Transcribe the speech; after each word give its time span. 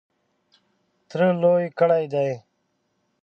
تره 1.09 1.27
لوی 1.41 1.65
کړی 1.79 2.03
دی. 2.13 2.29